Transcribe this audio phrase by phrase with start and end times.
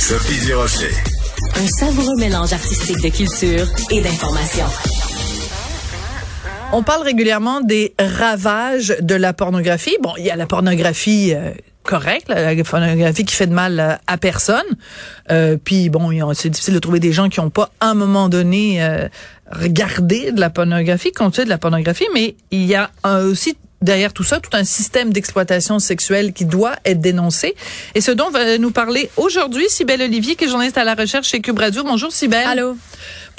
[0.00, 0.94] Sophie Durocher.
[1.56, 4.64] Un savoureux mélange artistique de culture et d'information.
[6.72, 9.96] On parle régulièrement des ravages de la pornographie.
[10.00, 11.50] Bon, il y a la pornographie euh,
[11.82, 14.66] correcte, la pornographie qui fait de mal euh, à personne.
[15.32, 18.28] Euh, puis bon, c'est difficile de trouver des gens qui n'ont pas à un moment
[18.28, 18.80] donné
[19.50, 24.24] regardé de la pornographie, continué de la pornographie, mais il y a aussi derrière tout
[24.24, 27.54] ça, tout un système d'exploitation sexuelle qui doit être dénoncé.
[27.94, 31.28] Et ce dont va nous parler aujourd'hui Sybelle Olivier, qui est journaliste à la recherche
[31.28, 31.84] chez Cube Radio.
[31.84, 32.46] Bonjour Sybelle.
[32.46, 32.76] Allô.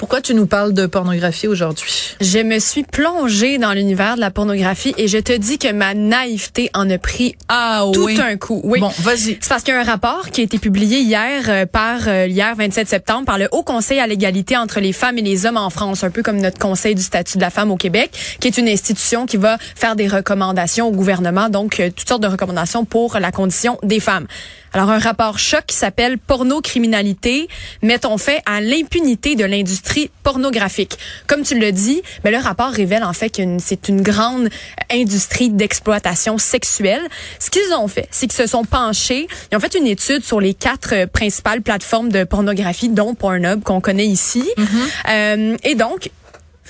[0.00, 2.16] Pourquoi tu nous parles de pornographie aujourd'hui?
[2.22, 5.92] Je me suis plongée dans l'univers de la pornographie et je te dis que ma
[5.92, 8.62] naïveté en a pris ah, tout un coup.
[8.64, 8.80] Oui.
[8.80, 9.36] Bon, vas-y.
[9.42, 12.26] C'est parce qu'il y a un rapport qui a été publié hier euh, par euh,
[12.26, 15.58] hier 27 septembre par le Haut Conseil à l'égalité entre les femmes et les hommes
[15.58, 18.48] en France, un peu comme notre Conseil du statut de la femme au Québec, qui
[18.48, 22.28] est une institution qui va faire des recommandations au gouvernement, donc euh, toutes sortes de
[22.28, 24.26] recommandations pour la condition des femmes.
[24.72, 27.48] Alors, un rapport choc qui s'appelle Pornocriminalité,
[27.82, 30.96] mettons fait à l'impunité de l'industrie pornographique.
[31.26, 34.48] Comme tu le dis, mais ben, le rapport révèle en fait que c'est une grande
[34.90, 37.02] industrie d'exploitation sexuelle.
[37.38, 40.40] Ce qu'ils ont fait, c'est qu'ils se sont penchés, ils ont fait une étude sur
[40.40, 44.44] les quatre principales plateformes de pornographie, dont Pornhub, qu'on connaît ici.
[44.56, 45.10] Mm-hmm.
[45.10, 46.10] euh, et donc,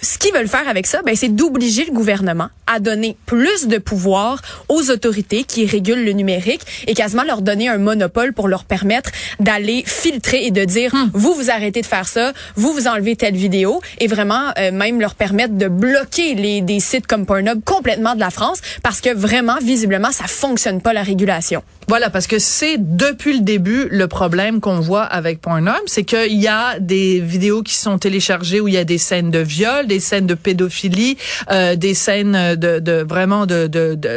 [0.02, 3.78] ce qu'ils veulent faire avec ça, ben, c'est d'obliger le gouvernement à donner plus de
[3.78, 8.64] pouvoir aux autorités qui régulent le numérique et quasiment leur donner un monopole pour leur
[8.64, 11.10] permettre d'aller filtrer et de dire hmm.
[11.12, 15.00] vous vous arrêtez de faire ça, vous vous enlevez telle vidéo et vraiment euh, même
[15.00, 19.12] leur permettre de bloquer les des sites comme Pornhub complètement de la France parce que
[19.14, 21.62] vraiment visiblement ça fonctionne pas la régulation.
[21.88, 26.40] Voilà, parce que c'est depuis le début le problème qu'on voit avec Pornhub, c'est qu'il
[26.40, 29.88] y a des vidéos qui sont téléchargées où il y a des scènes de viol,
[29.90, 31.16] des scènes de pédophilie,
[31.50, 33.66] euh, des scènes de, de vraiment de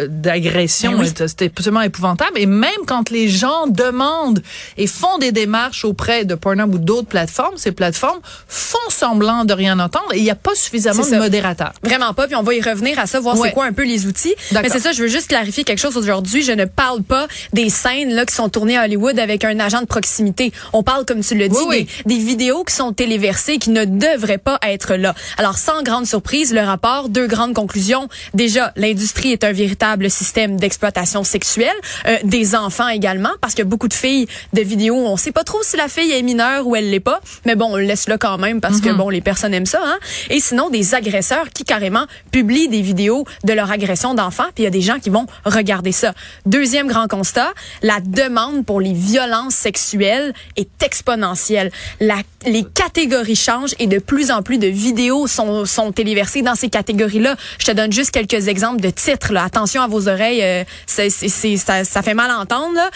[0.08, 0.92] d'agression.
[0.94, 2.38] De, ben C'était absolument épouvantable.
[2.38, 4.42] Et même quand les gens demandent
[4.78, 9.54] et font des démarches auprès de Pornhub ou d'autres plateformes, ces plateformes font semblant de
[9.54, 11.74] rien entendre et il n'y a pas suffisamment de modérateurs.
[11.84, 12.28] Vraiment pas.
[12.28, 14.36] Puis on va y revenir à ça, voir c'est quoi un peu les outils.
[14.52, 16.44] Mais c'est ça, je veux juste clarifier quelque chose aujourd'hui.
[16.44, 19.58] Je ne parle pas des des scènes là qui sont tournées à Hollywood avec un
[19.60, 20.52] agent de proximité.
[20.74, 24.38] On parle, comme tu le dis, Des, des, vidéos qui sont téléversées qui ne devraient
[24.38, 25.16] pas être là.
[25.38, 28.10] Alors, sans grande surprise, le rapport, deux grandes conclusions.
[28.34, 31.76] Déjà, l'industrie est un véritable système d'exploitation sexuelle
[32.06, 35.64] euh, des enfants également, parce que beaucoup de filles de vidéos, on sait pas trop
[35.64, 38.18] si la fille est mineure ou elle l'est pas, mais bon, on le laisse là
[38.18, 38.98] quand même parce que mhm.
[38.98, 39.82] bon, les personnes aiment ça.
[39.86, 40.00] Hein?
[40.30, 44.66] Et sinon, des agresseurs qui carrément publient des vidéos de leur agression d'enfants, puis il
[44.66, 46.14] y a des gens qui vont regarder ça.
[46.46, 51.72] Deuxième grand constat, la demande pour les violences sexuelles est exponentielle.
[52.02, 56.56] La, les catégories changent et de plus en plus de vidéos sont, sont téléversées dans
[56.56, 57.36] ces catégories-là.
[57.60, 59.34] Je te donne juste quelques exemples de titres.
[59.34, 59.44] Là.
[59.44, 62.76] Attention à vos oreilles, euh, c'est, c'est, ça, ça fait mal à entendre.
[62.76, 62.90] Là.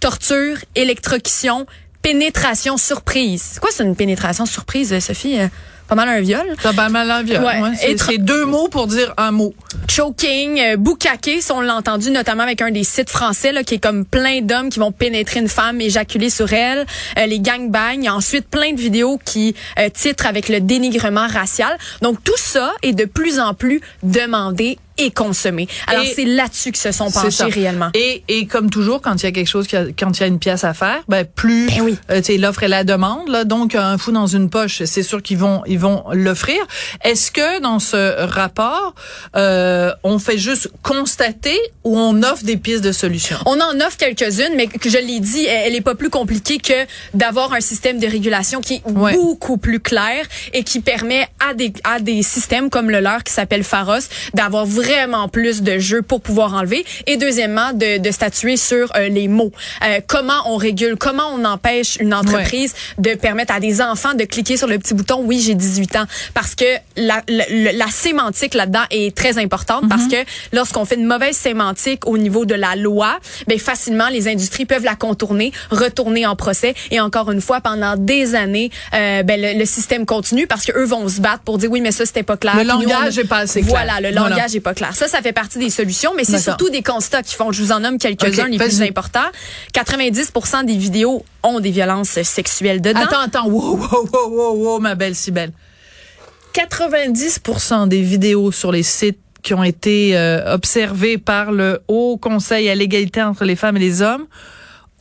[0.00, 1.66] torture, électrocution,
[2.02, 3.58] pénétration surprise.
[3.60, 5.38] Quoi c'est une pénétration surprise, Sophie?
[5.94, 6.46] Pas mal un viol.
[6.62, 7.44] C'est pas mal un viol.
[7.44, 7.96] Ouais.
[7.98, 9.52] c'est deux mots pour dire un mot.
[9.88, 13.74] Choking, euh, boucaqué, si on l'a entendu notamment avec un des sites français là, qui
[13.74, 16.86] est comme plein d'hommes qui vont pénétrer une femme, éjaculer sur elle,
[17.18, 21.76] euh, les gangbangs, ensuite plein de vidéos qui euh, titrent avec le dénigrement racial.
[22.00, 25.68] Donc tout ça est de plus en plus demandé et consommer.
[25.86, 27.90] Alors c'est là-dessus que se sont penchés réellement.
[27.94, 29.66] Et, et comme toujours, quand il y a quelque chose,
[29.98, 31.98] quand il y a une pièce à faire, ben plus ben oui.
[32.10, 33.28] euh, l'offre et la demande.
[33.28, 36.60] Là, donc un fou dans une poche, c'est sûr qu'ils vont ils vont l'offrir.
[37.04, 38.94] Est-ce que dans ce rapport,
[39.36, 43.38] euh, on fait juste constater ou on offre des pistes de solutions?
[43.46, 46.86] On en offre quelques-unes, mais que je l'ai dit, elle, est pas plus compliquée que
[47.14, 51.72] d'avoir un système de régulation qui est beaucoup plus clair et qui permet à des
[51.84, 56.20] à des systèmes comme le leur qui s'appelle Pharos d'avoir vraiment plus de jeux pour
[56.20, 56.84] pouvoir enlever.
[57.06, 59.52] Et deuxièmement, de, de statuer sur euh, les mots.
[59.84, 64.24] Euh, comment on régule, comment on empêche une entreprise de permettre à des enfants de
[64.24, 66.06] cliquer sur le petit bouton «Oui, j'ai 18 ans».
[66.34, 66.64] Parce que
[66.96, 70.10] la, la, la sémantique là-dedans est très importante parce mhm.
[70.10, 70.16] que
[70.52, 74.84] lorsqu'on fait une mauvaise sémantique au niveau de la loi, ben facilement, les industries peuvent
[74.84, 76.74] la contourner, retourner en procès.
[76.90, 80.84] Et encore une fois, pendant des années, euh, ben, le, système continue parce que eux
[80.84, 82.56] vont se battre pour dire «Oui, mais ça, c'était pas clair».
[82.58, 83.70] Le langage est pas assez clair.
[83.70, 84.94] Voilà, le langage est pas clair.
[84.94, 87.52] Ça, ça fait partie des solutions, mais c'est surtout des constats qui font.
[87.52, 89.20] Je vous en nomme quelques-uns les plus importants.
[89.74, 93.00] 90% des vidéos ont des violences sexuelles dedans.
[93.00, 95.52] Attends, attends, wow, wow, wow, wow, wow ma belle Cybelle.
[96.54, 102.68] 90% des vidéos sur les sites qui ont été euh, observées par le Haut Conseil
[102.68, 104.26] à l'égalité entre les femmes et les hommes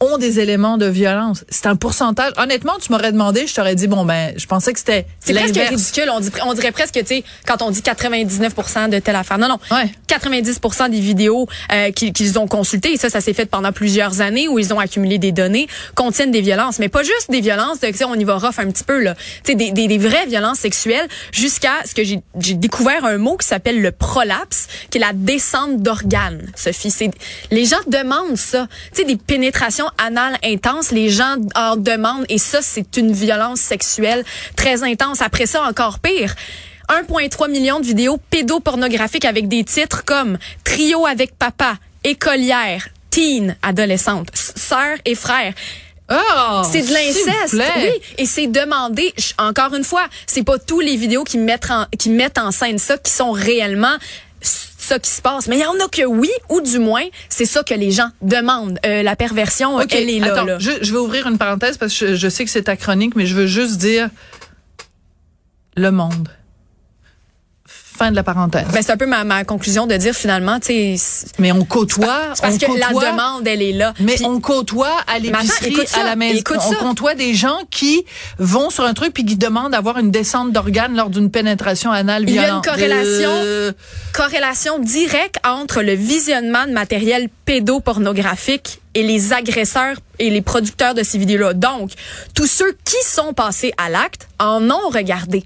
[0.01, 1.45] ont des éléments de violence.
[1.50, 2.33] C'est un pourcentage.
[2.38, 5.56] Honnêtement, tu m'aurais demandé, je t'aurais dit bon ben, je pensais que c'était C'est presque
[5.56, 6.09] ridicule.
[6.12, 9.38] On, dit, on dirait presque, tu sais, quand on dit 99% de telle affaire.
[9.38, 9.59] Non, non.
[9.71, 9.92] Ouais.
[10.09, 14.21] 90% des vidéos euh, qu'ils qu'ils ont consultées, et ça, ça s'est fait pendant plusieurs
[14.21, 17.80] années où ils ont accumulé des données, contiennent des violences, mais pas juste des violences.
[17.80, 19.15] De, tu sais, on y va rough un petit peu là.
[19.15, 23.18] Tu sais, des, des, des vraies violences sexuelles jusqu'à ce que j'ai j'ai découvert un
[23.18, 26.51] mot qui s'appelle le prolapse, qui est la descente d'organes.
[26.56, 27.12] Sophie, c'est
[27.51, 28.68] les gens demandent ça.
[28.94, 33.59] Tu sais, des pénétrations anales intenses, les gens en demandent et ça, c'est une violence
[33.59, 34.23] sexuelle
[34.55, 35.21] très intense.
[35.21, 36.35] Après ça, encore pire.
[36.89, 44.29] 1,3 million de vidéos pédopornographiques avec des titres comme Trio avec papa, Écolière, Teen, adolescente,
[44.33, 45.53] Sœur et frère.
[46.11, 47.91] Oh, C'est de l'inceste, oui.
[48.17, 49.13] Et c'est demandé.
[49.38, 52.77] Encore une fois, c'est pas tous les vidéos qui mettent en, qui mettent en scène
[52.77, 53.95] ça qui sont réellement
[54.41, 55.47] ça qui se passe.
[55.47, 58.09] Mais il y en a que oui, ou du moins, c'est ça que les gens
[58.21, 58.79] demandent.
[58.85, 60.33] Euh, la perversion, OK, elle est là.
[60.33, 60.59] attends, là.
[60.59, 63.15] Je, je vais ouvrir une parenthèse parce que je, je sais que c'est ta chronique,
[63.15, 64.09] mais je veux juste dire
[65.77, 66.29] le monde.
[68.01, 68.65] Fin de la parenthèse.
[68.74, 72.33] Ben, c'est un peu ma, ma conclusion de dire finalement, tu sais, mais on côtoie,
[72.42, 73.94] parce on que la demande, elle est là.
[74.00, 76.39] Mais on côtoie à l'épicerie, à la maison.
[76.39, 76.77] écoute on ça.
[76.77, 78.03] côtoie des gens qui
[78.39, 82.24] vont sur un truc puis qui demandent d'avoir une descente d'organes lors d'une pénétration anale
[82.27, 82.65] Il y a une violente.
[82.65, 83.30] corrélation.
[83.30, 83.71] Euh,
[84.13, 91.03] corrélation directe entre le visionnement de matériel pédopornographique et les agresseurs et les producteurs de
[91.03, 91.53] ces vidéos-là.
[91.53, 91.92] Donc,
[92.33, 95.44] tous ceux qui sont passés à l'acte en ont regardé.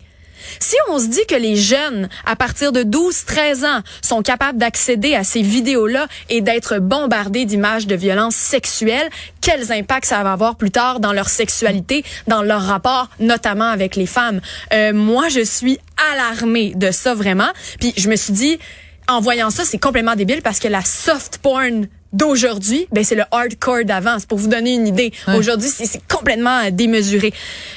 [0.59, 5.15] Si on se dit que les jeunes, à partir de 12-13 ans, sont capables d'accéder
[5.15, 9.09] à ces vidéos-là et d'être bombardés d'images de violences sexuelles,
[9.41, 13.95] quels impacts ça va avoir plus tard dans leur sexualité, dans leur rapport, notamment avec
[13.95, 14.41] les femmes?
[14.73, 15.79] Euh, moi, je suis
[16.13, 17.49] alarmée de ça vraiment.
[17.79, 18.59] Puis je me suis dit,
[19.07, 23.23] en voyant ça, c'est complètement débile parce que la soft porn d'aujourd'hui, ben c'est le
[23.31, 24.17] hardcore d'avant.
[24.19, 25.11] C'est pour vous donner une idée.
[25.27, 27.33] Aujourd'hui, c'est c'est complètement euh, démesuré.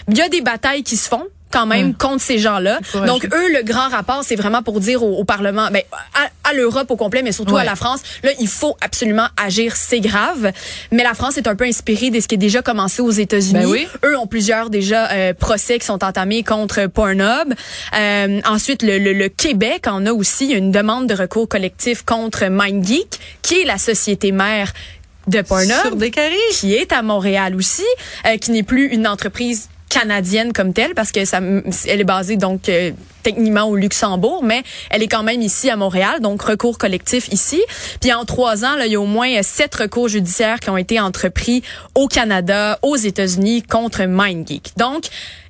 [0.08, 2.78] Il y a des batailles qui se font quand même contre ces gens-là.
[3.06, 5.82] Donc eux, le grand rapport, c'est vraiment pour dire au, au Parlement, ben,
[6.14, 7.62] à, à l'Europe au complet, mais surtout Ouais.
[7.62, 10.52] à la France, là, il faut absolument agir, c'est grave.
[10.92, 13.60] Mais la France est un peu inspirée de ce qui est déjà commencé aux États-Unis.
[13.64, 13.86] Ben oui.
[14.04, 17.54] Eux ont plusieurs déjà euh, procès qui sont entamés contre Pornhub.
[17.96, 22.46] Euh, ensuite, le, le, le Québec en a aussi une demande de recours collectif contre
[22.46, 24.72] MindGeek, qui est la société mère
[25.26, 26.10] de Pornhub sur des
[26.52, 27.84] qui est à Montréal aussi,
[28.26, 32.36] euh, qui n'est plus une entreprise canadienne comme telle parce que ça elle est basée
[32.36, 32.92] donc euh,
[33.22, 37.62] techniquement au Luxembourg mais elle est quand même ici à Montréal donc recours collectif ici.
[38.00, 41.00] Puis en trois ans il y a au moins sept recours judiciaires qui ont été
[41.00, 41.62] entrepris
[41.94, 44.72] au Canada aux États-Unis contre MindGeek.
[44.76, 45.04] Donc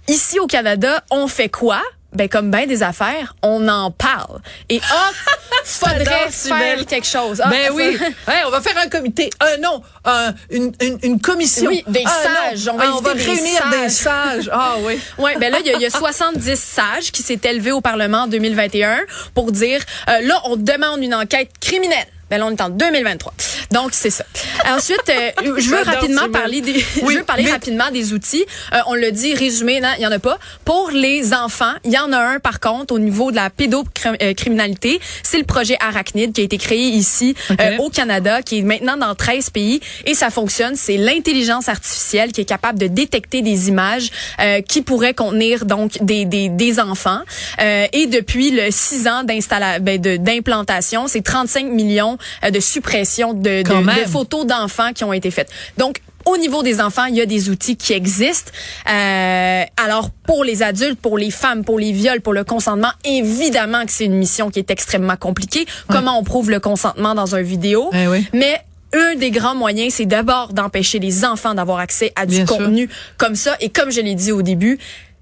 [0.08, 1.82] ici au Canada on fait quoi?
[2.12, 4.40] Ben comme ben des affaires, on en parle.
[4.68, 5.10] Et ah,
[5.64, 7.40] faudrait faire quelque chose.
[7.44, 7.96] Ah, Ben oui.
[8.28, 9.28] Ouais, on va faire un comité.
[9.42, 11.68] Euh, non, un- une, une, une commission.
[11.70, 12.66] Oui, des Ah, sages.
[12.66, 12.74] non.
[12.74, 14.50] On va Ah, on va inviter des réunir des sages.
[14.52, 14.98] Ah oui.
[15.18, 17.80] Ouais, ben là, il y, a- il y a 70 sages qui s'est élevé au
[17.80, 19.00] Parlement en 2021
[19.34, 22.06] pour dire, euh, là, on demande une enquête criminelle.
[22.30, 23.32] Ben là, on est en 2023.
[23.70, 24.24] Donc, c'est ça.
[24.66, 26.72] Ensuite, euh, je veux rapidement parler des,
[27.02, 28.44] Oui, je veux parler mais- rapidement des outils.
[28.72, 30.38] Euh, on le dit, résumé, non, il y en a pas.
[30.64, 35.00] Pour les enfants, il y en a un, par contre, au niveau de la pédocriminalité.
[35.22, 38.96] C'est le projet Arachnid qui a été créé ici, euh, au Canada, qui est maintenant
[38.96, 39.80] dans 13 pays.
[40.06, 40.74] Et ça fonctionne.
[40.76, 44.10] C'est l'intelligence artificielle qui est capable de détecter des images
[44.40, 47.20] euh, qui pourraient contenir donc des, des, des enfants.
[47.60, 53.62] Euh, et depuis le 6 ans ben, d'implantation, c'est 35 millions euh, de suppression de,
[53.62, 55.50] de, de photos d'enfants qui ont été faites.
[55.76, 58.52] Donc, au niveau des enfants, il y a des outils qui existent.
[58.90, 63.86] Euh, alors, pour les adultes, pour les femmes, pour les viols, pour le consentement, évidemment
[63.86, 65.64] que c'est une mission qui est extrêmement compliquée.
[65.88, 67.90] Comment on prouve le consentement dans un vidéo?
[67.94, 68.26] Eh oui.
[68.34, 68.60] Mais
[68.92, 72.56] un des grands moyens, c'est d'abord d'empêcher les enfants d'avoir accès à du Bien sûr.
[72.58, 73.56] contenu comme ça.
[73.60, 74.78] Et comme je l'ai dit au début,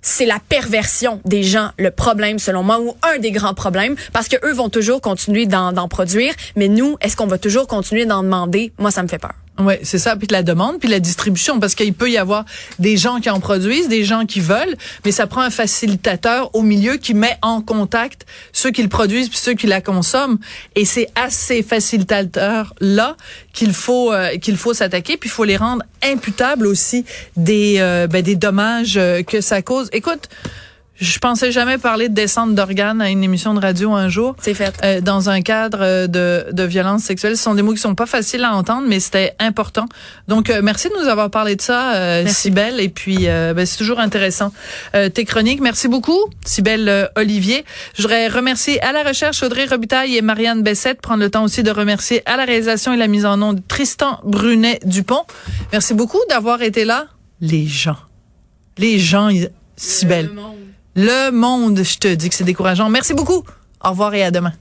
[0.07, 4.29] c'est la perversion des gens, le problème selon moi, ou un des grands problèmes, parce
[4.29, 8.23] que eux vont toujours continuer d'en produire, mais nous, est-ce qu'on va toujours continuer d'en
[8.23, 8.73] demander?
[8.79, 9.35] Moi, ça me fait peur.
[9.59, 10.17] Ouais, c'est ça.
[10.17, 12.45] Puis la demande, puis la distribution, parce qu'il peut y avoir
[12.79, 16.63] des gens qui en produisent, des gens qui veulent, mais ça prend un facilitateur au
[16.63, 20.39] milieu qui met en contact ceux qui le produisent puis ceux qui la consomment.
[20.75, 23.17] Et c'est à ces facilitateurs là
[23.55, 25.17] qu'il faut euh, qu'il faut s'attaquer.
[25.17, 29.63] Puis il faut les rendre imputables aussi des euh, ben, des dommages euh, que ça
[29.63, 29.89] cause.
[29.93, 30.29] Écoute.
[30.99, 34.35] Je pensais jamais parler de descente d'organes à une émission de radio un jour.
[34.41, 34.75] C'est fait.
[34.83, 37.37] Euh, dans un cadre euh, de, de violence sexuelle.
[37.37, 39.87] Ce sont des mots qui sont pas faciles à entendre, mais c'était important.
[40.26, 42.81] Donc, euh, merci de nous avoir parlé de ça, euh, Sibelle.
[42.81, 44.53] Et puis, euh, ben, c'est toujours intéressant.
[44.95, 47.65] Euh, tes chroniques, merci beaucoup, Sibelle euh, Olivier.
[47.95, 51.03] Je voudrais remercier à la recherche Audrey Robitaille et Marianne Bessette.
[51.03, 54.21] Prendre le temps aussi de remercier à la réalisation et la mise en onde Tristan
[54.25, 55.25] Brunet-Dupont.
[55.73, 57.07] Merci beaucoup d'avoir été là.
[57.43, 57.99] Les gens.
[58.79, 59.29] Les gens,
[59.76, 60.31] Sibelle.
[60.97, 62.88] Le monde, je te dis que c'est décourageant.
[62.88, 63.45] Merci beaucoup.
[63.85, 64.55] Au revoir et à demain.